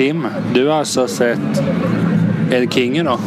Tim, 0.00 0.26
du 0.54 0.68
har 0.68 0.78
alltså 0.78 1.08
sett 1.08 1.62
El 2.50 2.70
King 2.70 3.04
då? 3.04 3.18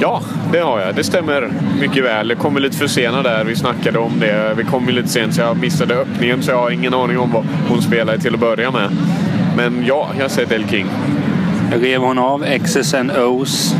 Ja, 0.00 0.22
det 0.52 0.58
har 0.58 0.80
jag. 0.80 0.94
Det 0.94 1.04
stämmer 1.04 1.52
mycket 1.80 2.04
väl. 2.04 2.28
Det 2.28 2.34
kommer 2.34 2.60
lite 2.60 2.76
för 2.76 2.86
sena 2.86 3.22
där. 3.22 3.44
Vi 3.44 3.56
snackade 3.56 3.98
om 3.98 4.12
det. 4.20 4.54
Vi 4.56 4.64
kom 4.64 4.88
lite 4.88 5.08
sent 5.08 5.34
så 5.34 5.40
jag 5.40 5.56
missade 5.56 5.94
öppningen 5.94 6.42
så 6.42 6.50
jag 6.50 6.58
har 6.58 6.70
ingen 6.70 6.94
aning 6.94 7.18
om 7.18 7.32
vad 7.32 7.46
hon 7.68 7.82
spelade 7.82 8.18
till 8.18 8.34
att 8.34 8.40
börja 8.40 8.70
med. 8.70 8.90
Men 9.56 9.84
ja, 9.86 10.10
jag 10.16 10.24
har 10.24 10.28
sett 10.28 10.52
El 10.52 10.68
King. 10.68 10.86
Rev 11.72 12.00
hon 12.00 12.18
av 12.18 12.44
X's 12.44 13.00
and 13.00 13.10
O's? 13.10 13.74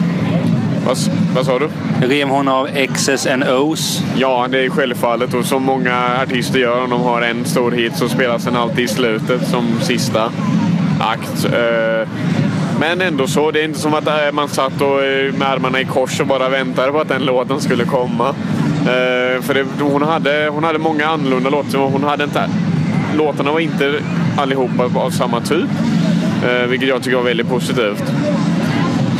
Vad, 0.86 0.96
vad 1.34 1.46
sa 1.46 1.58
du? 1.58 1.68
Rev 2.06 2.28
hon 2.28 2.48
av 2.48 2.68
X's 2.68 3.32
and 3.32 3.44
O's? 3.44 4.02
Ja, 4.16 4.46
det 4.50 4.64
är 4.64 4.70
självfallet. 4.70 5.34
Och 5.34 5.44
som 5.44 5.62
många 5.62 6.22
artister 6.22 6.58
gör 6.58 6.84
om 6.84 6.90
de 6.90 7.00
har 7.00 7.22
en 7.22 7.44
stor 7.44 7.72
hit 7.72 7.96
så 7.96 8.08
spelas 8.08 8.44
den 8.44 8.56
alltid 8.56 8.84
i 8.84 8.88
slutet 8.88 9.48
som 9.48 9.64
sista 9.80 10.32
akt. 11.06 11.44
Eh, 11.44 12.08
men 12.80 13.00
ändå 13.00 13.26
så. 13.26 13.50
Det 13.50 13.60
är 13.60 13.64
inte 13.64 13.78
som 13.78 13.94
att 13.94 14.06
eh, 14.06 14.32
man 14.32 14.48
satt 14.48 14.80
och, 14.80 15.04
eh, 15.04 15.32
med 15.32 15.48
armarna 15.48 15.80
i 15.80 15.84
kors 15.84 16.20
och 16.20 16.26
bara 16.26 16.48
väntade 16.48 16.92
på 16.92 17.00
att 17.00 17.08
den 17.08 17.22
låten 17.22 17.60
skulle 17.60 17.84
komma. 17.84 18.34
För 19.40 19.54
det, 19.54 19.64
hon, 19.80 20.02
hade, 20.02 20.48
hon 20.52 20.64
hade 20.64 20.78
många 20.78 21.06
annorlunda 21.06 21.50
låtar. 21.50 21.78
Hon 21.78 22.04
hade 22.04 22.24
inte, 22.24 22.50
låtarna 23.16 23.52
var 23.52 23.60
inte 23.60 23.94
allihopa 24.36 25.00
av 25.00 25.10
samma 25.10 25.40
typ. 25.40 25.68
Vilket 26.68 26.88
jag 26.88 27.02
tycker 27.02 27.16
var 27.16 27.24
väldigt 27.24 27.48
positivt. 27.48 28.04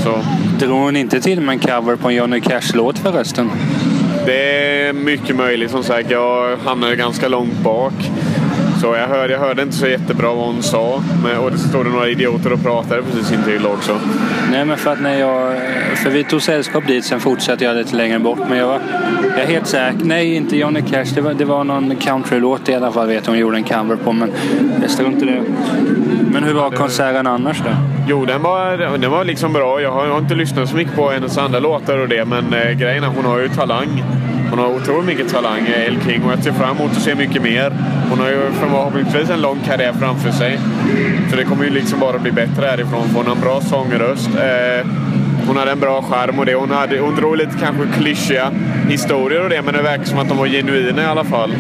Så. 0.04 0.18
Drog 0.58 0.78
hon 0.78 0.96
inte 0.96 1.20
till 1.20 1.40
med 1.40 1.52
en 1.52 1.58
cover 1.58 1.96
på 1.96 2.08
en 2.08 2.14
Johnny 2.14 2.40
Cash-låt 2.40 2.98
förresten? 2.98 3.50
Det 4.26 4.88
är 4.88 4.92
mycket 4.92 5.36
möjligt. 5.36 5.70
Som 5.70 5.84
sagt, 5.84 6.10
jag 6.10 6.56
hamnade 6.56 6.96
ganska 6.96 7.28
långt 7.28 7.58
bak. 7.58 7.92
Så 8.80 8.86
jag 8.86 9.08
hörde, 9.08 9.32
jag 9.32 9.40
hörde 9.40 9.62
inte 9.62 9.76
så 9.76 9.86
jättebra 9.86 10.34
vad 10.34 10.46
hon 10.46 10.62
sa. 10.62 11.02
Men, 11.22 11.38
och 11.38 11.50
det 11.50 11.58
stod 11.58 11.86
några 11.86 12.08
idioter 12.08 12.52
och 12.52 12.62
pratade 12.62 13.02
precis 13.02 13.32
intill 13.32 13.66
också. 13.66 13.98
Nej, 14.50 14.64
men 14.64 14.76
för 14.76 14.92
att 14.92 15.00
när 15.00 15.18
jag... 15.20 15.52
För 15.96 16.10
vi 16.10 16.24
tog 16.24 16.42
sällskap 16.42 16.86
dit, 16.86 17.04
sen 17.04 17.20
fortsatte 17.20 17.64
jag 17.64 17.76
lite 17.76 17.96
längre 17.96 18.18
bort. 18.18 18.38
Men 18.48 18.58
jag 18.58 18.66
var 18.66 18.80
jag 19.36 19.44
är 19.44 19.46
helt 19.46 19.66
säker. 19.66 19.98
Nej, 20.04 20.34
inte 20.34 20.56
Johnny 20.56 20.82
Cash. 20.82 21.04
Det 21.14 21.20
var, 21.20 21.34
det 21.34 21.44
var 21.44 21.64
någon 21.64 21.96
countrylåt 21.96 22.68
i 22.68 22.74
alla 22.74 22.92
fall 22.92 23.08
vet 23.08 23.26
hon 23.26 23.38
gjorde 23.38 23.56
en 23.56 23.64
cover 23.64 23.96
på. 23.96 24.12
Men 24.12 24.32
jag 24.82 24.90
står 24.90 25.06
inte 25.06 25.24
det. 25.24 25.42
Men 26.32 26.44
hur 26.44 26.54
var 26.54 26.70
konserten 26.70 27.26
annars 27.26 27.58
då? 27.58 27.70
Jo, 28.08 28.24
den 28.24 28.42
var, 28.42 28.98
den 28.98 29.10
var 29.10 29.24
liksom 29.24 29.52
bra. 29.52 29.80
Jag 29.80 29.92
har, 29.92 30.06
jag 30.06 30.12
har 30.12 30.18
inte 30.18 30.34
lyssnat 30.34 30.68
så 30.68 30.76
mycket 30.76 30.96
på 30.96 31.10
hennes 31.10 31.38
andra 31.38 31.58
låtar 31.58 31.98
och 31.98 32.08
det. 32.08 32.24
Men 32.24 32.54
eh, 32.54 32.70
grejen 32.70 33.04
är 33.04 33.08
hon 33.08 33.24
har 33.24 33.38
ju 33.38 33.48
talang. 33.48 34.02
Hon 34.56 34.64
har 34.64 34.74
otroligt 34.74 35.06
mycket 35.06 35.28
talang, 35.28 35.66
El 35.86 36.00
King, 36.06 36.24
och 36.24 36.32
jag 36.32 36.42
ser 36.42 36.52
fram 36.52 36.76
emot 36.76 36.90
att 36.90 37.02
se 37.02 37.14
mycket 37.14 37.42
mer. 37.42 37.72
Hon 38.10 38.18
har 38.18 38.28
ju 38.28 38.40
förhoppningsvis 38.60 39.30
en 39.30 39.40
lång 39.40 39.58
karriär 39.66 39.92
framför 39.92 40.30
sig. 40.30 40.58
Så 41.30 41.36
det 41.36 41.44
kommer 41.44 41.64
ju 41.64 41.70
liksom 41.70 42.00
bara 42.00 42.18
bli 42.18 42.32
bättre 42.32 42.66
härifrån. 42.66 43.08
För 43.08 43.16
hon 43.16 43.26
har 43.26 43.34
en 43.34 43.40
bra 43.40 43.60
sångröst. 43.60 44.28
Eh, 44.28 44.86
hon 45.46 45.56
hade 45.56 45.70
en 45.70 45.80
bra 45.80 46.02
charm 46.02 46.38
och 46.38 46.46
det. 46.46 46.54
Hon, 46.54 46.70
hade, 46.70 46.98
hon 46.98 47.14
drog 47.14 47.36
lite 47.36 47.52
kanske 47.60 48.00
klyschiga 48.00 48.50
historier 48.88 49.42
och 49.44 49.50
det, 49.50 49.62
men 49.62 49.74
det 49.74 49.82
verkar 49.82 50.04
som 50.04 50.18
att 50.18 50.28
de 50.28 50.38
var 50.38 50.46
genuina 50.46 51.02
i 51.02 51.06
alla 51.06 51.24
fall. 51.24 51.54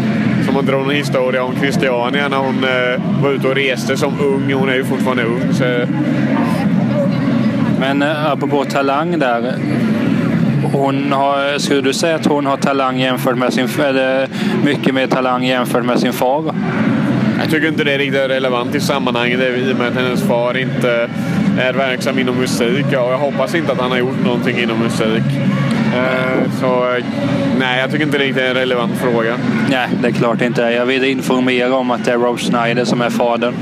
Som 0.46 0.54
hon 0.54 0.66
drog 0.66 0.82
en 0.82 0.96
historia 0.96 1.44
om 1.44 1.56
Christiania 1.56 2.28
när 2.28 2.38
hon 2.38 2.64
eh, 2.64 3.22
var 3.22 3.30
ute 3.30 3.48
och 3.48 3.54
reste 3.54 3.96
som 3.96 4.20
ung. 4.20 4.52
Hon 4.52 4.68
är 4.68 4.74
ju 4.74 4.84
fortfarande 4.84 5.24
ung. 5.24 5.52
Så... 5.52 5.64
Men 7.80 8.02
eh, 8.02 8.32
apropå 8.32 8.64
talang 8.64 9.18
där. 9.18 9.54
Hon 10.62 11.12
har, 11.12 11.58
skulle 11.58 11.80
du 11.80 11.92
säga 11.92 12.14
att 12.14 12.26
hon 12.26 12.46
har 12.46 12.56
talang 12.56 12.98
jämfört 12.98 13.38
med 13.38 13.52
sin, 13.52 13.68
eller 13.78 14.28
mycket 14.64 14.94
mer 14.94 15.06
talang 15.06 15.44
jämfört 15.44 15.84
med 15.84 16.00
sin 16.00 16.12
far? 16.12 16.54
Jag 17.40 17.50
tycker 17.50 17.68
inte 17.68 17.84
det 17.84 17.92
är 17.92 17.98
riktigt 17.98 18.30
relevant 18.30 18.74
i 18.74 18.80
sammanhanget 18.80 19.40
i 19.40 19.72
och 19.72 19.78
med 19.78 19.88
att 19.88 19.94
hennes 19.94 20.22
far 20.22 20.56
inte 20.56 21.08
är 21.58 21.72
verksam 21.72 22.18
inom 22.18 22.36
musik. 22.36 22.86
och 22.86 22.92
jag 22.92 23.18
hoppas 23.18 23.54
inte 23.54 23.72
att 23.72 23.80
han 23.80 23.90
har 23.90 23.98
gjort 23.98 24.24
någonting 24.24 24.58
inom 24.58 24.78
musik. 24.78 25.24
Eh, 25.94 26.50
så 26.60 26.98
nej, 27.58 27.80
jag 27.80 27.90
tycker 27.90 28.04
inte 28.04 28.18
det 28.18 28.24
är 28.24 28.48
en 28.48 28.54
relevant 28.54 28.92
fråga. 28.98 29.36
Nej, 29.70 29.88
det 30.02 30.08
är 30.08 30.12
klart 30.12 30.42
inte. 30.42 30.62
Jag 30.62 30.86
vill 30.86 31.04
informera 31.04 31.74
om 31.74 31.90
att 31.90 32.04
det 32.04 32.12
är 32.12 32.18
Rob 32.18 32.38
Schneider 32.38 32.84
som 32.84 33.00
är 33.00 33.10
fadern. 33.10 33.54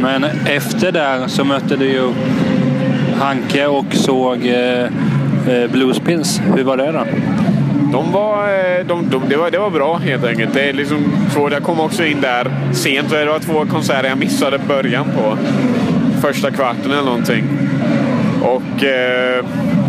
Men 0.00 0.24
efter 0.46 0.92
där 0.92 1.28
så 1.28 1.44
mötte 1.44 1.76
du 1.76 1.84
ju 1.84 2.12
Hanke 3.20 3.66
och 3.66 3.94
såg 3.94 4.46
eh, 4.46 4.86
Eh, 5.48 5.70
Bluespins. 5.70 6.40
Hur 6.56 6.64
var 6.64 6.76
det 6.76 6.92
då? 6.92 7.04
De 7.92 8.12
var, 8.12 8.48
eh, 8.48 8.86
de, 8.86 9.10
de, 9.10 9.22
det, 9.28 9.36
var, 9.36 9.50
det 9.50 9.58
var 9.58 9.70
bra 9.70 9.96
helt 9.96 10.24
enkelt. 10.24 10.54
Det 10.54 10.68
är 10.68 10.72
liksom 10.72 11.04
jag 11.50 11.62
kom 11.62 11.80
också 11.80 12.04
in 12.04 12.20
där 12.20 12.50
sent. 12.72 13.10
Det 13.10 13.24
var 13.24 13.38
två 13.38 13.64
konserter 13.64 14.08
jag 14.08 14.18
missade 14.18 14.58
början 14.58 15.04
på. 15.04 15.38
Första 16.20 16.50
kvarten 16.50 16.90
eller 16.90 17.02
någonting. 17.02 17.44
Och, 18.42 18.84
eh, 18.84 19.44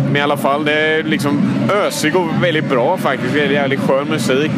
men 0.06 0.16
i 0.16 0.20
alla 0.20 0.36
fall, 0.36 0.64
det 0.64 0.72
är 0.72 1.02
liksom 1.02 1.42
ösig 1.86 2.16
och 2.16 2.28
väldigt 2.42 2.68
bra 2.68 2.96
faktiskt. 2.96 3.34
Det 3.34 3.40
är 3.40 3.50
jävligt 3.50 3.80
skön 3.80 4.06
musik. 4.08 4.52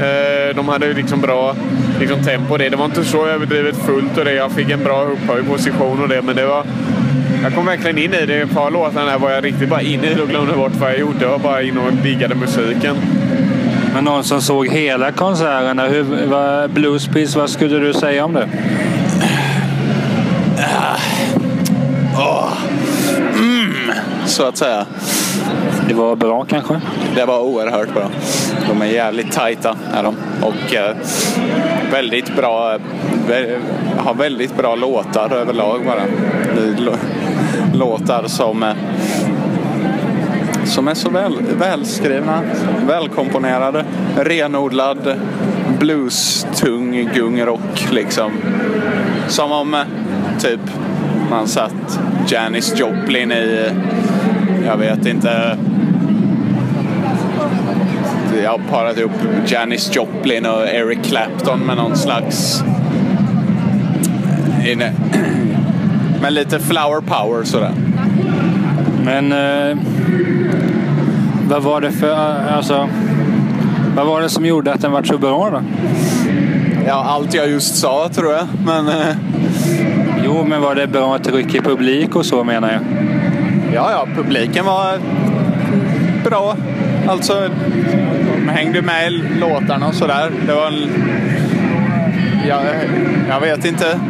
Eh, 0.00 0.56
de 0.56 0.68
hade 0.68 0.92
liksom 0.92 1.20
bra 1.20 1.54
liksom, 2.00 2.22
tempo. 2.24 2.56
Det. 2.56 2.68
det 2.68 2.76
var 2.76 2.84
inte 2.84 3.04
så 3.04 3.26
överdrivet 3.26 3.76
fullt 3.76 4.18
och 4.18 4.24
det. 4.24 4.32
Jag 4.32 4.52
fick 4.52 4.70
en 4.70 4.84
bra 4.84 5.02
upphöjd 5.02 5.46
position 5.48 6.02
och 6.02 6.08
det. 6.08 6.22
Men 6.22 6.36
det 6.36 6.46
var, 6.46 6.64
jag 7.42 7.54
kom 7.54 7.66
verkligen 7.66 7.98
in 7.98 8.14
i 8.14 8.26
det. 8.26 8.40
Ett 8.40 8.54
par 8.54 8.70
låtar 8.70 9.06
där 9.06 9.18
var 9.18 9.30
jag 9.30 9.44
riktigt 9.44 9.68
bara 9.68 9.82
inne 9.82 10.10
i 10.10 10.14
det 10.14 10.22
och 10.22 10.28
glömde 10.28 10.52
bort 10.52 10.72
vad 10.80 10.90
jag 10.90 10.98
gjorde. 10.98 11.18
Jag 11.20 11.30
var 11.30 11.38
bara 11.38 11.62
inne 11.62 11.80
och 11.80 11.92
diggade 11.92 12.34
musiken. 12.34 12.96
Men 13.94 14.04
någon 14.04 14.24
som 14.24 14.42
såg 14.42 14.68
hela 14.68 15.12
konserterna, 15.12 15.86
hur, 15.86 16.26
vad, 16.26 17.50
skulle 17.50 17.78
du 17.78 17.92
säga 17.92 18.24
om 18.24 18.32
det? 18.32 18.48
Oh. 22.14 22.52
Mm, 23.38 23.92
så 24.26 24.46
att 24.46 24.56
säga. 24.56 24.86
Det 25.88 25.94
var 25.94 26.16
bra 26.16 26.44
kanske? 26.44 26.80
Det 27.14 27.24
var 27.24 27.40
oerhört 27.40 27.94
bra. 27.94 28.10
De 28.68 28.82
är 28.82 28.86
jävligt 28.86 29.32
tajta 29.32 29.76
är 29.92 30.02
de. 30.02 30.16
Och 30.42 30.74
eh, 30.74 30.96
väldigt 31.92 32.36
bra, 32.36 32.78
vä 33.28 33.58
har 33.98 34.14
väldigt 34.14 34.56
bra 34.56 34.74
låtar 34.74 35.32
överlag 35.32 35.80
bara. 35.86 36.02
Låtar 37.74 38.24
som 38.26 38.62
eh, 38.62 38.74
som 40.64 40.88
är 40.88 40.94
så 40.94 41.10
väl, 41.10 41.32
välskrivna, 41.58 42.42
välkomponerade, 42.86 43.84
renodlad 44.16 45.20
blues-tung 45.78 47.10
gungrock 47.14 47.92
liksom. 47.92 48.32
Som 49.28 49.52
om 49.52 49.74
eh, 49.74 49.80
typ 50.38 50.60
man 51.30 51.48
satt 51.48 52.00
Janis 52.28 52.78
Joplin 52.78 53.32
i, 53.32 53.66
eh, 53.66 54.66
jag 54.66 54.76
vet 54.76 55.06
inte, 55.06 55.58
jag 58.42 58.50
har 58.50 58.60
parat 58.70 58.98
ihop 58.98 59.12
Janis 59.46 59.96
Joplin 59.96 60.46
och 60.46 60.68
Eric 60.68 60.98
Clapton 61.02 61.60
med 61.60 61.76
någon 61.76 61.96
slags... 61.96 62.64
Inne, 64.66 64.92
med 66.20 66.32
lite 66.32 66.58
flower 66.60 67.00
power 67.00 67.44
sådär. 67.44 67.72
Men 69.04 69.32
eh, 69.32 69.76
vad 71.48 71.62
var 71.62 71.80
det 71.80 71.90
för... 71.90 72.48
Alltså, 72.56 72.88
vad 73.96 74.06
var 74.06 74.20
det 74.20 74.28
som 74.28 74.46
gjorde 74.46 74.72
att 74.72 74.80
den 74.80 74.92
var 74.92 75.02
så 75.02 75.18
bra 75.18 75.50
då? 75.50 75.62
Ja, 76.86 77.04
allt 77.08 77.34
jag 77.34 77.48
just 77.48 77.76
sa 77.76 78.08
tror 78.08 78.32
jag. 78.32 78.46
Men, 78.66 78.88
eh... 78.88 79.16
Jo, 80.24 80.44
men 80.48 80.62
var 80.62 80.74
det 80.74 80.86
bra 80.86 81.18
tryck 81.18 81.54
i 81.54 81.60
publik 81.60 82.16
och 82.16 82.26
så 82.26 82.44
menar 82.44 82.72
jag? 82.72 82.80
Ja, 83.74 83.90
ja, 83.92 84.06
publiken 84.16 84.64
var 84.64 84.98
bra. 86.24 86.56
Alltså, 87.08 87.48
de 88.36 88.48
hängde 88.48 88.82
med 88.82 89.12
i 89.12 89.22
låtarna 89.40 89.88
och 89.88 89.94
sådär. 89.94 90.30
Det 90.46 90.54
var 90.54 90.66
en... 90.66 90.90
Jag, 92.48 92.60
jag 93.28 93.40
vet 93.40 93.64
inte. 93.64 94.00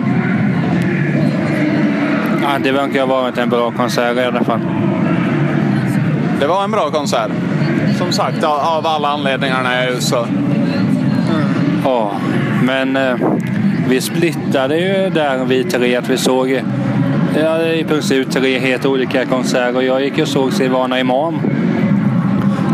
Det 2.58 2.73
verkar 2.73 3.00
ha 3.00 3.06
varit 3.06 3.38
en 3.38 3.49
bra 3.49 3.70
konsert 3.70 4.17
i 4.17 4.25
alla 4.25 4.44
fall. 4.44 4.61
Det 6.41 6.47
var 6.47 6.64
en 6.64 6.70
bra 6.70 6.91
konsert. 6.91 7.31
Som 7.99 8.12
sagt, 8.12 8.44
av 8.44 8.87
alla 8.87 9.08
anledningarna 9.08 9.70
så. 9.99 10.26
Ja, 11.85 12.12
men 12.62 12.97
eh, 12.97 13.17
vi 13.88 14.00
splittade 14.00 14.79
ju 14.79 15.11
där 15.11 15.44
vi 15.44 15.64
tre. 15.64 15.97
Att 15.97 16.08
vi 16.08 16.17
såg 16.17 16.62
ja, 17.41 17.62
i 17.62 17.85
princip 17.85 18.31
tre 18.31 18.58
helt 18.58 18.87
olika 18.87 19.26
konserter. 19.26 19.81
Jag 19.81 20.02
gick 20.02 20.19
och 20.19 20.29
såg 20.29 20.52
Silvana 20.52 21.00
Imam. 21.00 21.41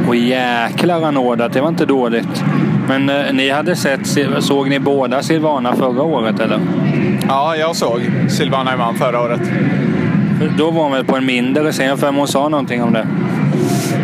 Och 0.09 0.17
jäklar 0.17 1.03
anordnat, 1.03 1.53
det 1.53 1.61
var 1.61 1.69
inte 1.69 1.87
dåligt. 1.87 2.45
Men 2.89 3.11
eh, 3.11 3.33
ni 3.33 3.51
hade 3.51 3.77
sett, 3.77 4.01
såg 4.39 4.69
ni 4.69 4.79
båda 4.79 5.23
Silvana 5.23 5.77
förra 5.77 6.03
året 6.03 6.41
eller? 6.41 6.61
Ja, 7.29 7.57
jag 7.57 7.77
såg 7.77 8.01
Silvana 8.29 8.75
Imam 8.75 8.95
förra 8.95 9.21
året. 9.21 9.41
Då 10.59 10.71
var 10.71 10.83
hon 10.83 10.93
väl 10.93 11.05
på 11.05 11.17
en 11.17 11.27
mindre 11.27 11.73
scen, 11.73 11.99
för 11.99 12.13
hon 12.13 12.29
sa 12.29 12.49
någonting 12.49 12.83
om 12.83 12.93
det. 12.93 13.07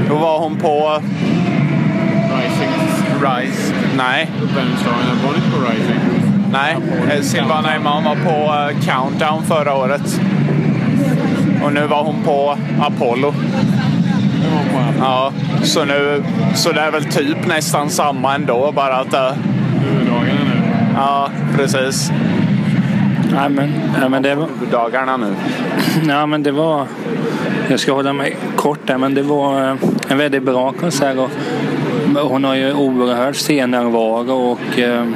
Då 0.09 0.15
var 0.17 0.39
hon 0.39 0.57
på... 0.57 1.01
Rising. 2.33 2.69
Rise. 3.21 3.75
Nej. 3.97 4.31
Var 4.55 4.63
hon 5.23 5.35
inte 5.35 5.51
på 5.51 5.73
Rising? 5.73 6.01
Nej, 6.53 6.77
eh, 7.11 7.21
Silvana 7.23 7.77
Imam 7.77 8.05
var 8.05 8.15
på 8.15 8.53
eh, 8.53 8.81
Countdown 8.81 9.43
förra 9.43 9.75
året. 9.75 10.21
Och 11.65 11.73
nu 11.73 11.87
var 11.87 12.05
hon 12.05 12.23
på 12.25 12.57
Apollo. 12.81 13.35
Ja, 15.01 15.33
så 15.63 15.85
nu 15.85 16.23
så 16.55 16.73
det 16.73 16.81
är 16.81 16.91
väl 16.91 17.05
typ 17.05 17.47
nästan 17.47 17.91
samma 17.91 18.35
ändå, 18.35 18.73
bara 18.73 18.97
att... 18.97 19.15
eh, 19.15 19.33
Huvuddagarna 19.81 20.41
nu. 20.45 20.63
Ja, 20.97 21.29
precis. 21.57 22.13
Nej, 23.35 23.49
men, 23.49 23.73
ja, 24.01 24.09
men 24.09 24.23
det 24.23 24.35
var... 24.35 24.49
Dagarna 24.71 25.17
nu. 25.17 25.35
Ja, 26.09 26.27
men 26.27 26.43
det 26.43 26.53
var... 26.53 26.87
Jag 27.69 27.81
ska 27.81 27.93
hålla 27.93 28.13
mig 28.13 28.37
kort 28.57 28.87
där, 28.87 28.99
men 28.99 29.15
det 29.15 29.23
var 29.23 29.69
eh, 29.69 29.77
en 30.09 30.19
väldigt 30.19 30.43
bra 30.43 30.73
konsert. 30.73 31.17
Och 31.19 31.31
hon 32.21 32.45
har 32.45 32.55
ju 32.55 32.75
oerhörd 32.75 33.37
scennärvaro 33.37 34.33
och 34.33 34.79
eh, 34.79 35.07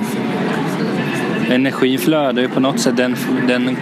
energi 1.51 1.99
flödar 1.99 2.43
ju 2.43 2.49
på 2.49 2.61
något 2.61 2.81
sätt. 2.81 2.97
Den, 2.97 3.17
den, 3.49 3.77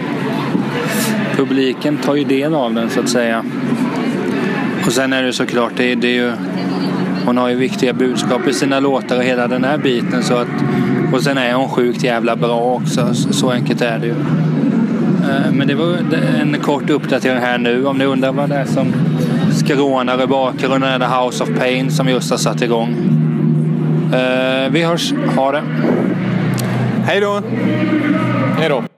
publiken 1.35 1.97
tar 1.97 2.15
ju 2.15 2.23
del 2.23 2.55
av 2.55 2.73
den 2.73 2.89
så 2.89 2.99
att 2.99 3.09
säga. 3.09 3.45
Och 4.85 4.91
sen 4.91 5.13
är 5.13 5.23
det 5.23 5.33
såklart, 5.33 5.71
det, 5.75 5.95
det 5.95 6.07
är 6.07 6.13
ju, 6.13 6.31
hon 7.25 7.37
har 7.37 7.49
ju 7.49 7.55
viktiga 7.55 7.93
budskap 7.93 8.47
i 8.47 8.53
sina 8.53 8.79
låtar 8.79 9.17
och 9.17 9.23
hela 9.23 9.47
den 9.47 9.63
här 9.63 9.77
biten. 9.77 10.23
Så 10.23 10.33
att, 10.35 10.47
och 11.13 11.23
sen 11.23 11.37
är 11.37 11.53
hon 11.53 11.69
sjukt 11.69 12.03
jävla 12.03 12.35
bra 12.35 12.73
också, 12.73 13.13
så, 13.13 13.33
så 13.33 13.51
enkelt 13.51 13.81
är 13.81 13.99
det 13.99 14.05
ju. 14.05 14.15
Eh, 15.29 15.51
men 15.51 15.67
det 15.67 15.75
var 15.75 15.97
en 16.41 16.57
kort 16.61 16.89
uppdatering 16.89 17.39
här 17.39 17.57
nu. 17.57 17.85
Om 17.85 17.97
ni 17.97 18.05
undrar 18.05 18.31
vad 18.31 18.49
det 18.49 18.55
är 18.55 18.65
som 18.65 18.93
skrånar 19.51 20.23
i 20.23 20.27
bakgrunden 20.27 20.83
är 20.83 20.99
det 20.99 21.05
House 21.05 21.43
of 21.43 21.49
Pain 21.59 21.91
som 21.91 22.09
just 22.09 22.31
har 22.31 22.37
satt 22.37 22.61
igång. 22.61 22.89
Eh, 24.13 24.71
vi 24.71 24.83
hörs. 24.83 25.13
Ha 25.35 25.51
det. 25.51 25.63
Hej 27.05 27.21
då! 27.21 27.41
Hej 28.57 28.69
då. 28.69 28.94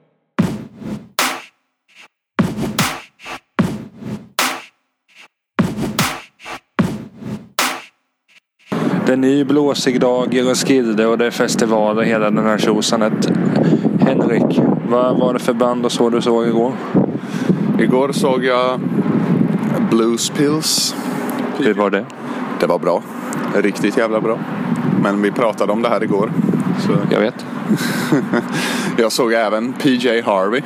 Det 9.08 9.12
är 9.12 9.16
ny 9.16 9.44
blåsig 9.44 10.00
dag 10.00 10.34
i 10.34 10.42
Roskilde 10.42 11.06
och 11.06 11.18
det 11.18 11.26
är 11.26 11.30
festival 11.30 11.98
och 11.98 12.04
hela 12.04 12.30
den 12.30 12.44
här 12.44 12.58
tjosanet. 12.58 13.30
Henrik, 14.00 14.60
vad 14.88 15.18
var 15.18 15.32
det 15.32 15.38
för 15.38 15.52
band 15.52 15.84
och 15.84 15.92
så 15.92 16.10
du 16.10 16.20
såg 16.22 16.46
igår? 16.46 16.72
Igår 17.78 18.12
såg 18.12 18.44
jag 18.44 18.80
Blues 19.90 20.30
Pills. 20.30 20.94
Hur 21.58 21.74
var 21.74 21.90
det? 21.90 22.04
Det 22.60 22.66
var 22.66 22.78
bra. 22.78 23.02
Riktigt 23.54 23.96
jävla 23.96 24.20
bra. 24.20 24.38
Men 25.02 25.22
vi 25.22 25.30
pratade 25.30 25.72
om 25.72 25.82
det 25.82 25.88
här 25.88 26.04
igår. 26.04 26.32
Så 26.86 26.92
Jag 27.10 27.20
vet. 27.20 27.46
jag 28.96 29.12
såg 29.12 29.32
även 29.32 29.72
PJ 29.72 30.20
Harvey. 30.20 30.62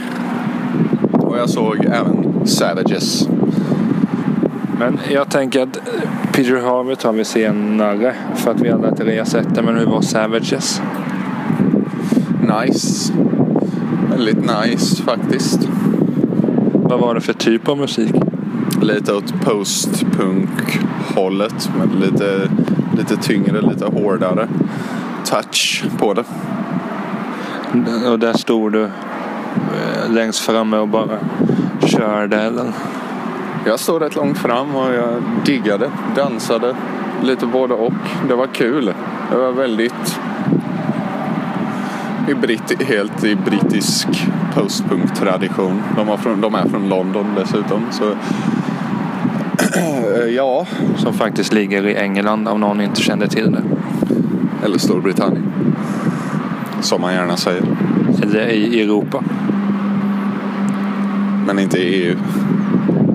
Och 1.13 1.39
jag 1.39 1.51
såg 1.51 1.85
även 1.85 2.47
Savages. 2.47 3.29
Men 4.83 4.99
jag 5.11 5.31
tänker 5.31 5.63
att 5.63 5.79
Peter 6.33 6.61
Harvey 6.61 6.97
tar 6.97 7.13
vi 7.13 7.25
senare 7.25 8.15
för 8.35 8.51
att 8.51 8.61
vi 8.61 8.71
alla 8.71 8.95
tre 8.95 9.19
har 9.19 9.25
sett 9.25 9.55
det. 9.55 9.63
Men 9.63 9.77
hur 9.77 9.87
var 9.87 10.03
Savages? 10.03 10.83
Nice. 12.41 13.13
Väldigt 14.11 14.39
nice 14.39 15.03
faktiskt. 15.03 15.69
Vad 16.73 17.01
var 17.01 17.15
det 17.15 17.21
för 17.21 17.33
typ 17.33 17.69
av 17.69 17.79
musik? 17.79 18.15
Lite 18.81 19.15
åt 19.15 19.45
postpunk-hållet. 19.45 21.71
Men 21.79 21.89
lite, 22.01 22.51
lite 22.97 23.17
tyngre, 23.17 23.61
lite 23.61 23.85
hårdare 23.85 24.49
touch 25.25 25.85
på 25.99 26.15
det. 26.15 26.25
Och 28.11 28.19
där 28.19 28.33
stod 28.33 28.73
du 28.73 28.83
eh, 28.83 28.91
längst 30.11 30.41
framme 30.41 30.77
och 30.77 30.89
bara 30.89 31.19
körde 31.87 32.41
eller? 32.41 32.73
Jag 33.67 33.81
stod 33.81 34.03
rätt 34.03 34.15
långt 34.15 34.39
fram 34.39 34.77
och 34.77 34.95
jag 34.95 35.23
diggade, 35.45 35.91
dansade 36.17 36.77
lite 37.23 37.47
både 37.47 37.75
och. 37.75 37.93
Det 38.29 38.35
var 38.35 38.47
kul. 38.47 38.95
Det 39.31 39.37
var 39.37 39.53
väldigt 39.53 40.19
i 42.29 42.35
britt, 42.35 42.83
helt 42.83 43.25
i 43.25 43.37
brittisk 43.37 44.09
postpunk-tradition. 44.55 45.83
De, 45.97 46.07
var 46.07 46.17
från, 46.17 46.41
de 46.41 46.55
är 46.55 46.69
från 46.69 46.89
London 46.89 47.27
dessutom. 47.37 47.87
Så 47.91 48.05
ja, 50.37 50.67
Som 50.97 51.13
faktiskt 51.15 51.53
ligger 51.53 51.87
i 51.87 51.97
England 51.97 52.49
om 52.49 52.61
någon 52.61 52.81
inte 52.81 53.03
kände 53.03 53.29
till 53.29 53.53
det. 53.53 53.63
eller 54.65 54.79
Storbritannien. 54.79 55.53
Som 56.81 57.01
man 57.01 57.15
gärna 57.15 57.37
säger. 57.37 57.63
Eller 58.23 58.49
i 58.49 58.83
Europa. 58.83 59.23
Men 61.47 61.59
inte 61.59 61.79
i 61.79 62.05
EU. 62.05 62.17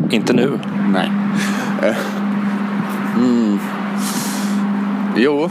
Inte 0.10 0.34
nu. 0.34 0.60
Nej. 0.94 1.12
Mm. 3.18 3.60
Jo, 5.16 5.50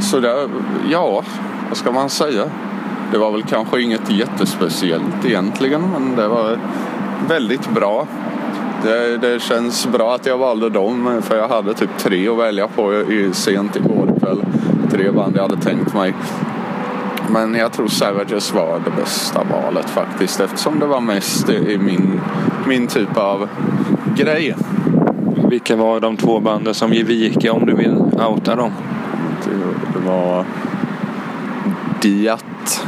så 0.00 0.20
där, 0.20 0.48
ja, 0.90 1.22
vad 1.68 1.76
ska 1.76 1.92
man 1.92 2.10
säga? 2.10 2.44
Det 3.12 3.18
var 3.18 3.32
väl 3.32 3.42
kanske 3.42 3.82
inget 3.82 4.10
jättespeciellt 4.10 5.24
egentligen, 5.24 5.80
men 5.92 6.16
det 6.16 6.28
var 6.28 6.58
väldigt 7.28 7.70
bra. 7.70 8.06
Det, 8.82 9.16
det 9.16 9.42
känns 9.42 9.86
bra 9.86 10.14
att 10.14 10.26
jag 10.26 10.38
valde 10.38 10.70
dem, 10.70 11.22
för 11.22 11.36
jag 11.36 11.48
hade 11.48 11.74
typ 11.74 11.90
tre 11.98 12.28
att 12.28 12.38
välja 12.38 12.68
på 12.68 12.94
i, 12.94 13.30
sent 13.32 13.76
igår 13.76 14.12
kväll. 14.20 14.44
Tre 14.90 15.10
band 15.10 15.36
jag 15.36 15.42
hade 15.42 15.56
tänkt 15.56 15.94
mig. 15.94 16.14
Men 17.30 17.54
jag 17.54 17.72
tror 17.72 17.88
Savages 17.88 18.54
var 18.54 18.80
det 18.84 18.90
bästa 19.00 19.40
valet 19.44 19.90
faktiskt, 19.90 20.40
eftersom 20.40 20.78
det 20.78 20.86
var 20.86 21.00
mest 21.00 21.48
i 21.48 21.72
i 21.72 21.78
min, 21.78 22.20
min 22.66 22.86
typ 22.86 23.16
av 23.16 23.48
grej. 24.18 24.54
Vilka 25.50 25.76
var 25.76 26.00
de 26.00 26.16
två 26.16 26.40
banden 26.40 26.74
som 26.74 26.90
vika 26.90 27.52
om 27.52 27.66
du 27.66 27.74
vill 27.74 27.94
outa 28.28 28.56
dem? 28.56 28.72
Det, 29.94 29.98
var 30.06 30.44
Diat. 32.02 32.84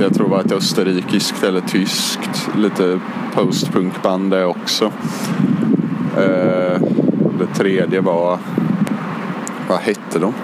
Jag 0.00 0.14
tror 0.14 0.24
det 0.24 0.30
var 0.30 0.40
ett 0.40 0.52
österrikiskt 0.52 1.42
eller 1.42 1.60
tyskt. 1.60 2.48
Lite 2.56 3.00
postpunkband 3.34 4.30
det 4.30 4.44
också. 4.44 4.84
Eh, 6.16 6.80
det 7.38 7.46
tredje 7.54 8.00
var... 8.00 8.38
Vad 9.68 9.78
hette 9.78 10.18
de? 10.18 10.34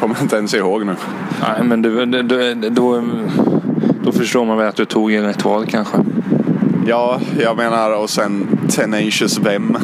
Kommer 0.00 0.22
inte 0.22 0.36
ens 0.36 0.54
ihåg 0.54 0.86
nu. 0.86 0.96
Nej, 1.40 1.64
men 1.64 1.82
du, 1.82 2.06
du, 2.06 2.22
du, 2.22 2.54
då, 2.54 3.04
då 4.04 4.12
förstår 4.12 4.44
man 4.44 4.58
väl 4.58 4.68
att 4.68 4.76
du 4.76 4.84
tog 4.84 5.12
rätt 5.22 5.44
val 5.44 5.66
kanske. 5.66 5.96
Ja, 6.86 7.20
jag 7.40 7.56
menar 7.56 8.02
och 8.02 8.10
sen 8.10 8.55
Tenacious 8.68 9.38
Vem. 9.38 9.76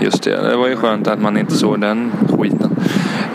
Just 0.00 0.22
det, 0.22 0.50
det 0.50 0.56
var 0.56 0.68
ju 0.68 0.76
skönt 0.76 1.08
att 1.08 1.20
man 1.20 1.38
inte 1.38 1.54
såg 1.54 1.80
den 1.80 2.12
skiten. 2.38 2.76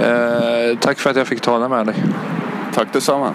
Eh, 0.02 0.78
tack 0.80 1.00
för 1.00 1.10
att 1.10 1.16
jag 1.16 1.28
fick 1.28 1.42
tala 1.42 1.70
med 1.70 1.86
dig. 1.86 1.96
Tack 2.74 2.94
detsamma. 2.94 3.34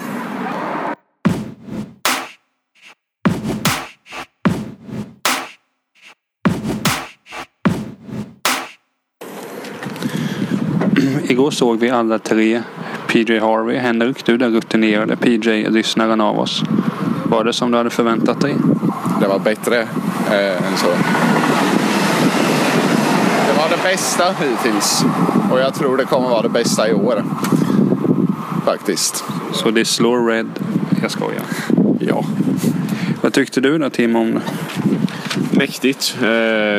Igår 11.28 11.50
såg 11.50 11.80
vi 11.80 11.90
alla 11.90 12.18
tre 12.18 12.62
PJ 13.08 13.38
Harvey. 13.38 13.78
Henrik, 13.78 14.26
du 14.26 14.36
den 14.36 14.54
rutinerade 14.54 15.16
PJ-lyssnaren 15.16 16.20
av 16.20 16.38
oss. 16.38 16.62
Var 17.24 17.44
det 17.44 17.52
som 17.52 17.70
du 17.70 17.76
hade 17.76 17.90
förväntat 17.90 18.40
dig? 18.40 18.56
Det 19.20 19.26
var 19.26 19.38
bättre 19.38 19.80
eh, 20.30 20.66
än 20.66 20.76
så. 20.76 20.86
Det 23.46 23.52
var 23.58 23.68
det 23.70 23.82
bästa 23.82 24.24
hittills. 24.40 25.04
Och 25.50 25.60
jag 25.60 25.74
tror 25.74 25.96
det 25.96 26.04
kommer 26.04 26.28
vara 26.28 26.42
det 26.42 26.48
bästa 26.48 26.88
i 26.88 26.92
år. 26.92 27.24
Faktiskt. 28.64 29.24
Så 29.52 29.70
det 29.70 29.84
slår 29.84 30.26
Red. 30.26 30.50
Jag 31.02 31.10
skojar. 31.10 31.42
Ja. 32.00 32.24
Vad 33.20 33.32
tyckte 33.32 33.60
du 33.60 33.78
då 33.78 33.90
Tim 33.90 34.16
om 34.16 34.34
det? 34.34 34.40
Mäktigt. 35.50 36.16
Eh, 36.20 36.26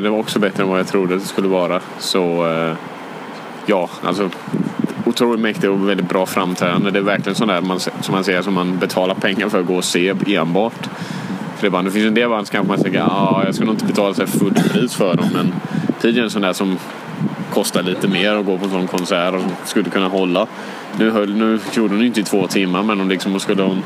Det 0.02 0.10
var 0.10 0.20
också 0.20 0.40
bättre 0.40 0.64
än 0.64 0.70
vad 0.70 0.80
jag 0.80 0.88
trodde 0.88 1.16
det 1.16 1.26
skulle 1.26 1.48
vara. 1.48 1.80
Så 2.00 2.48
eh, 2.48 2.74
ja, 3.66 3.90
alltså 4.04 4.30
otroligt 5.06 5.42
mäktigt 5.42 5.68
och 5.68 5.90
väldigt 5.90 6.10
bra 6.10 6.26
framträdande. 6.26 6.92
Det 6.92 7.00
är 7.00 7.04
verkligen 7.04 7.36
sån 7.36 7.48
där 7.48 7.62
man, 7.62 7.80
som 7.80 7.92
man 8.10 8.24
säger 8.24 8.42
som 8.42 8.54
man 8.54 8.78
betalar 8.78 9.16
pengar 9.16 9.50
för 9.50 9.60
att 9.60 9.66
gå 9.66 9.76
och 9.76 9.84
se 9.86 10.14
enbart. 10.28 10.90
För 11.56 11.62
det, 11.62 11.70
band. 11.70 11.88
det 11.88 11.92
finns 11.92 12.06
en 12.06 12.14
del 12.14 12.30
band 12.30 12.48
som 12.48 12.54
kanske 12.54 12.68
man 12.68 12.84
tänker 12.84 13.02
ah, 13.02 13.44
jag 13.46 13.56
skulle 13.56 13.66
nog 13.66 13.76
inte 13.76 13.86
betala 13.86 14.14
sig 14.14 14.28
fullt 14.28 14.74
pris 14.74 14.96
för 14.96 15.16
dem. 15.16 15.30
Men 15.34 15.54
tidigare 16.02 16.22
är 16.22 16.26
en 16.26 16.32
sån 16.32 16.42
där 16.42 16.54
som 16.54 16.78
kostar 17.54 17.84
lite 17.84 18.08
mer 18.08 18.36
att 18.36 18.46
gå 18.46 18.58
på 18.58 18.66
en 18.66 18.72
sån 18.72 18.88
konsert 18.88 19.34
och 19.34 19.68
skulle 19.68 19.90
kunna 19.90 20.08
hålla. 20.08 20.48
Nu, 21.00 21.10
höll, 21.10 21.36
nu 21.36 21.60
gjorde 21.74 21.94
hon 21.94 22.04
inte 22.04 22.20
i 22.20 22.24
två 22.24 22.48
timmar 22.48 22.84
men 22.84 23.02
om 23.02 23.10
liksom 23.10 23.40
skulle 23.40 23.64
de 23.64 23.84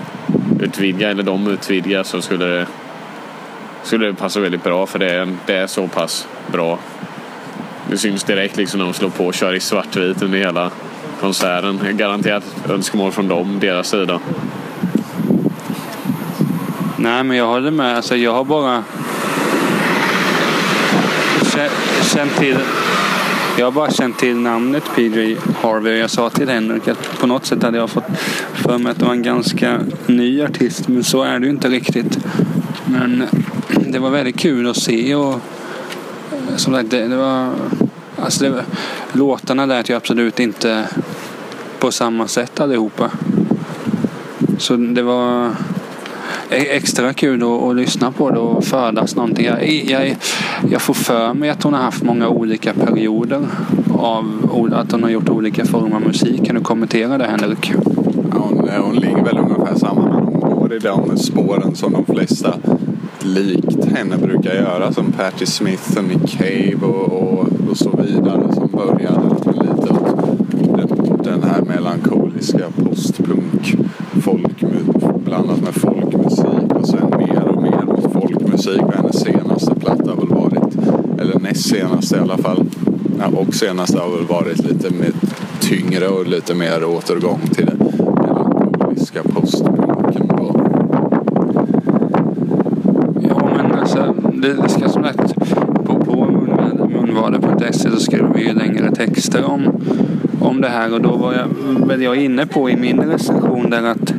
utvidga 0.60 1.10
eller 1.10 1.24
de 1.24 1.48
utvidga 1.48 2.04
så 2.04 2.22
skulle 2.22 2.46
det, 2.46 2.68
skulle 3.84 4.06
det 4.06 4.14
passa 4.14 4.40
väldigt 4.40 4.64
bra 4.64 4.86
för 4.86 5.00
det 5.00 5.14
är, 5.14 5.36
det 5.46 5.54
är 5.54 5.68
så 5.68 5.88
pass 5.88 6.28
bra. 6.52 6.80
Det 7.90 7.98
syns 7.98 8.24
direkt 8.24 8.58
liksom 8.58 8.78
när 8.78 8.86
de 8.86 8.94
slår 8.94 9.10
på 9.10 9.26
och 9.26 9.34
kör 9.34 9.54
i 9.54 9.60
svartvit 9.60 10.22
under 10.22 10.38
hela 10.38 10.72
konserten. 11.20 11.80
Garanterat 11.92 12.44
önskemål 12.70 13.12
från 13.12 13.28
dem, 13.28 13.58
deras 13.60 13.90
sida. 13.90 14.20
Nej, 17.02 17.24
men 17.24 17.38
jag 17.38 17.48
håller 17.48 17.72
med. 17.72 17.96
Alltså, 17.96 18.16
jag 18.16 18.34
har 18.34 18.44
bara 18.44 18.84
känt 22.14 22.36
till 22.38 22.58
jag 23.58 23.66
har 23.66 23.72
bara 23.72 23.92
känt 23.92 24.18
till 24.18 24.36
namnet 24.36 24.84
PJ 24.96 25.38
Harvey 25.62 25.94
och 25.94 26.00
jag 26.00 26.10
sa 26.10 26.30
till 26.30 26.50
Henrik 26.50 26.88
att 26.88 27.20
på 27.20 27.28
något 27.28 27.46
sätt 27.46 27.64
hade 27.64 27.78
jag 27.78 27.90
fått 27.90 28.04
för 28.54 28.78
mig 28.78 28.92
att 28.92 29.00
det 29.00 29.06
var 29.06 29.12
en 29.12 29.24
ganska 29.24 29.80
ny 30.08 30.44
artist 30.44 30.88
men 30.88 31.04
så 31.04 31.24
är 31.24 31.40
det 31.40 31.46
ju 31.46 31.52
inte 31.52 31.70
riktigt. 31.70 32.20
Men 32.86 33.24
det 33.70 34.00
var 34.00 34.10
väldigt 34.10 34.40
kul 34.40 34.70
att 34.70 34.78
se 34.78 35.16
och 35.16 35.40
som 36.56 36.74
sagt 36.74 36.90
det, 36.90 37.08
det 37.08 37.16
var 37.16 37.54
alltså 38.22 38.44
det, 38.44 38.66
låtarna 39.12 39.66
lät 39.66 39.90
ju 39.90 39.96
absolut 39.96 40.40
inte 40.40 40.88
på 41.80 41.92
samma 41.92 42.28
sätt 42.28 42.60
allihopa. 42.60 43.12
Så 44.58 44.76
det 44.76 45.02
var 45.02 45.52
extra 46.50 47.14
kul 47.14 47.44
att, 47.44 47.64
att 47.64 47.76
lyssna 47.76 48.12
på 48.12 48.32
det 48.32 48.40
och 48.40 48.64
födas 48.64 49.16
någonting. 49.16 49.46
Jag, 49.46 49.68
jag, 49.70 50.16
jag 50.72 50.82
får 50.82 50.94
för 50.94 51.34
mig 51.34 51.50
att 51.50 51.64
hon 51.64 51.74
har 51.74 51.82
haft 51.82 52.04
många 52.04 52.30
olika 52.30 52.74
perioder 52.74 53.42
av 53.94 54.72
att 54.74 54.92
hon 54.92 55.04
har 55.04 55.10
gjort 55.10 55.30
olika 55.30 55.66
former 55.66 55.96
av 55.96 56.02
musik. 56.02 56.46
Kan 56.46 56.56
du 56.56 56.62
kommentera 56.62 57.18
det 57.18 57.26
Henrik? 57.26 57.72
Ja, 58.32 58.38
hon, 58.38 58.70
eh, 58.70 58.82
hon 58.84 58.96
ligger 58.96 59.24
väl 59.24 59.38
ungefär 59.38 59.76
samma 59.76 60.02
hon 60.02 60.40
går 60.40 60.74
i 60.74 60.80
de 60.80 61.18
spåren 61.18 61.76
som 61.76 61.94
de 61.94 62.06
flesta 62.06 62.54
likt 63.20 63.86
henne 63.86 64.18
brukar 64.18 64.54
göra 64.54 64.94
som 64.94 65.12
Patti 65.12 65.46
Smith 65.46 65.98
och 65.98 66.04
Nick 66.04 66.38
Cave 66.38 66.76
och, 66.82 67.24
och, 67.24 67.48
och 67.70 67.78
så 67.78 67.90
vidare 67.90 68.54
som 68.54 68.68
började 68.68 69.36
lite 69.54 69.94
den, 70.78 71.18
den 71.24 71.44
här 71.44 71.62
melankoliska 71.62 72.29
postpunk 72.40 73.76
folk 74.22 74.64
blandat 75.26 75.62
med 75.62 75.74
folkmusik 75.74 76.74
och 76.76 76.88
sen 76.88 77.10
mer 77.18 77.44
och 77.44 77.62
mer 77.62 77.84
mot 77.86 78.14
folkmusik 78.14 78.82
och 78.82 78.94
hennes 78.94 79.20
senaste 79.20 79.76
platta 79.76 80.10
har 80.10 80.16
väl 80.16 80.28
varit, 80.28 80.76
eller 81.22 81.40
näst 81.40 81.70
senaste 81.70 82.16
i 82.16 82.20
alla 82.20 82.38
fall, 82.38 82.66
ja, 83.20 83.38
och 83.38 83.54
senaste 83.54 84.00
har 84.00 84.10
väl 84.18 84.28
varit 84.28 84.64
lite 84.64 84.90
mer 84.90 85.12
tyngre 85.60 86.08
och 86.08 86.28
lite 86.28 86.56
mer 86.56 86.84
återgång 86.86 87.40
till 87.54 87.66
det 87.66 87.76
melankoliska 87.78 89.24
postpunken 89.24 90.28
då. 90.28 90.56
Ja 93.30 93.50
men 93.56 93.80
alltså 93.80 94.16
det 94.34 94.70
ska 94.70 94.90
som 94.90 95.04
sagt 95.04 95.36
på, 95.86 96.00
på 96.06 96.26
munvader.se 96.90 97.92
så 97.92 98.00
skriver 98.00 98.34
vi 98.34 98.48
ju 98.48 98.54
längre 98.54 98.96
texter 98.96 99.44
om, 99.44 99.62
om 100.40 100.62
det 100.62 100.70
här 100.70 100.94
och 100.94 101.02
då 101.02 101.16
var 101.16 101.34
jag 101.34 101.48
väl 101.88 102.02
jag 102.02 102.16
inne 102.16 102.46
på 102.46 102.70
i 102.70 102.76
min 102.76 103.00
recension 103.00 103.70
där 103.70 103.84
att 103.84 104.14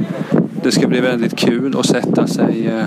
det 0.62 0.72
ska 0.72 0.88
bli 0.88 1.00
väldigt 1.00 1.36
kul 1.36 1.76
att 1.78 1.86
sätta 1.86 2.26
sig 2.26 2.66
eh, 2.66 2.84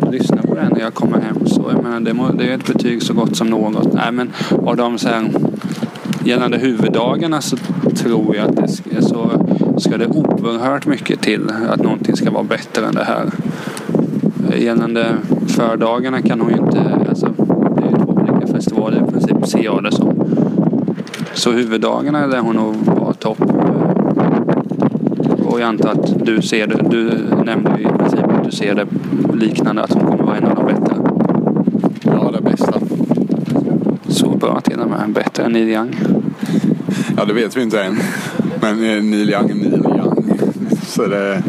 och 0.00 0.12
lyssna 0.12 0.42
på 0.42 0.54
det 0.54 0.68
när 0.72 0.80
jag 0.80 0.94
kommer 0.94 1.20
hem. 1.20 1.46
Så 1.46 1.70
jag 1.72 1.82
menar, 1.82 2.00
det, 2.00 2.14
må, 2.14 2.28
det 2.32 2.44
är 2.44 2.54
ett 2.54 2.66
betyg 2.66 3.02
så 3.02 3.14
gott 3.14 3.36
som 3.36 3.46
något. 3.46 3.92
Nej, 3.92 4.12
men 4.12 4.30
av 4.66 4.76
de 4.76 4.98
så 4.98 5.08
här, 5.08 5.30
gällande 6.24 6.58
huvuddagarna 6.58 7.40
så 7.40 7.56
tror 7.94 8.36
jag 8.36 8.48
att 8.48 8.56
det 8.56 8.68
ska, 8.68 9.02
så 9.02 9.46
ska 9.78 9.98
det 9.98 10.06
oerhört 10.06 10.86
mycket 10.86 11.20
till 11.20 11.50
att 11.68 11.82
någonting 11.82 12.16
ska 12.16 12.30
vara 12.30 12.44
bättre 12.44 12.86
än 12.86 12.94
det 12.94 13.04
här. 13.04 13.30
Eh, 14.50 14.62
gällande 14.62 15.06
fördagarna 15.46 16.22
kan 16.22 16.40
hon 16.40 16.50
ju 16.50 16.56
inte, 16.56 17.06
alltså 17.08 17.26
det 17.76 17.86
är 17.86 17.90
ju 17.90 17.96
två 17.96 18.12
olika 18.12 18.46
festivaler 18.46 19.04
i 19.08 19.10
princip 19.12 19.46
ser 19.46 19.64
jag 19.64 19.82
det 19.82 19.92
som. 19.92 20.13
Så 21.34 21.52
huvuddagarna 21.52 22.26
där 22.26 22.40
hon 22.40 22.56
nog 22.56 22.74
var 22.76 23.12
topp 23.12 23.40
och 25.54 25.60
jag 25.60 25.68
antar 25.68 25.88
att 25.88 26.26
du 26.26 26.42
ser 26.42 26.66
det. 26.66 26.82
Du 26.90 27.10
nämnde 27.44 27.70
ju 27.78 27.84
i 27.84 27.98
princip 27.98 28.24
att 28.24 28.44
du 28.44 28.50
ser 28.50 28.74
det 28.74 28.86
liknande, 29.34 29.82
att 29.82 29.92
hon 29.92 30.06
kommer 30.06 30.24
vara 30.24 30.36
en 30.36 30.44
av 30.44 30.54
de 30.54 30.66
bättre. 30.66 30.96
Ja, 32.02 32.30
det 32.30 32.50
bästa. 32.50 32.80
Så 34.08 34.28
bra 34.28 34.60
till 34.60 34.80
och 34.80 34.90
med. 34.90 35.12
Bättre 35.12 35.44
än 35.44 35.52
Neil 35.52 35.68
Young. 35.68 35.94
Ja, 37.16 37.24
det 37.24 37.32
vet 37.32 37.56
vi 37.56 37.62
inte 37.62 37.82
än. 37.82 37.98
Men 38.60 38.72
eh, 38.72 39.02
Neil 39.02 39.30
Young 39.30 39.50
är 39.50 39.54
Neil 39.54 39.84
Young. 39.98 40.38
Så 40.82 41.06
det... 41.06 41.42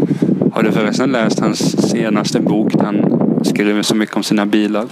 Har 0.52 0.64
du 0.64 0.72
förresten 0.72 1.12
läst 1.12 1.40
hans 1.40 1.90
senaste 1.90 2.40
bok 2.40 2.74
där 2.74 2.86
han 2.86 3.06
skriver 3.44 3.82
så 3.82 3.96
mycket 3.96 4.16
om 4.16 4.24
sina 4.24 4.46
bilar? 4.46 4.86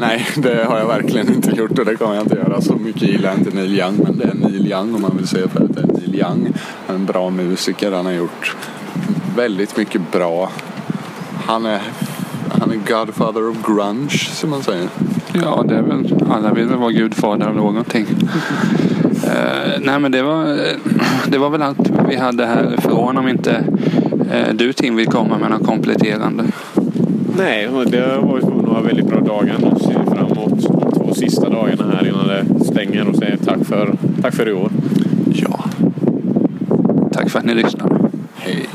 Nej, 0.00 0.26
det 0.36 0.64
har 0.64 0.78
jag 0.78 0.86
verkligen 0.86 1.34
inte 1.34 1.50
gjort 1.50 1.78
och 1.78 1.84
det 1.84 1.96
kommer 1.96 2.14
jag 2.14 2.24
inte 2.24 2.36
göra. 2.36 2.60
Så 2.60 2.74
mycket 2.74 3.02
gillar 3.02 3.30
jag 3.30 3.38
inte 3.38 3.56
Neil 3.56 3.78
Young, 3.78 3.96
men 4.02 4.18
det 4.18 4.24
är 4.24 4.34
Neil 4.34 4.66
Young 4.66 4.94
om 4.94 5.02
man 5.02 5.16
vill 5.16 5.26
säga 5.26 5.48
för 5.48 5.64
att 5.64 5.74
det 5.74 5.80
är 5.80 5.86
Neil 5.86 6.14
Young. 6.14 6.52
En 6.88 7.06
bra 7.06 7.30
musiker. 7.30 7.92
Han 7.92 8.06
har 8.06 8.12
gjort 8.12 8.56
väldigt 9.36 9.76
mycket 9.76 10.12
bra. 10.12 10.50
Han 11.46 11.66
är, 11.66 11.80
han 12.60 12.70
är 12.70 12.76
Godfather 12.76 13.48
of 13.48 13.56
Grunge, 13.66 14.18
som 14.18 14.50
man 14.50 14.62
säger. 14.62 14.88
Ja, 15.32 15.64
det 15.68 15.74
är 15.74 15.82
väl, 15.82 16.14
alla 16.30 16.54
vill 16.54 16.66
väl 16.66 16.78
vara 16.78 16.92
gudfader 16.92 17.46
av 17.46 17.56
någonting. 17.56 18.06
uh, 19.24 19.80
nej, 19.80 20.00
men 20.00 20.12
det 20.12 20.22
var, 20.22 20.58
det 21.28 21.38
var 21.38 21.50
väl 21.50 21.62
allt 21.62 21.90
vi 22.08 22.16
hade 22.16 22.46
härifrån 22.46 23.18
om 23.18 23.28
inte 23.28 23.64
uh, 24.34 24.54
du 24.54 24.72
Tim 24.72 24.96
vill 24.96 25.06
komma 25.06 25.38
med 25.38 25.50
något 25.50 25.66
kompletterande. 25.66 26.44
Nej, 27.36 27.68
det 27.86 28.00
har 28.00 28.22
varit 28.22 28.49
några 28.70 28.82
väldigt 28.82 29.06
bra 29.06 29.20
dagar. 29.20 29.56
Nu 29.58 29.80
ser 29.80 29.98
vi 29.98 30.10
fram 30.10 30.32
emot 30.32 30.82
de 30.82 30.92
två 30.92 31.14
sista 31.14 31.48
dagarna 31.48 31.94
här 31.96 32.08
innan 32.08 32.28
det 32.28 32.64
stänger 32.64 33.08
och 33.08 33.16
säger 33.16 33.36
tack 33.36 33.64
för, 33.64 33.94
tack 34.22 34.34
för 34.34 34.48
i 34.48 34.52
år. 34.52 34.70
Ja. 35.34 35.64
Tack 37.12 37.30
för 37.30 37.38
att 37.38 37.44
ni 37.44 37.54
lyssnade. 37.54 37.94
Hej. 38.36 38.66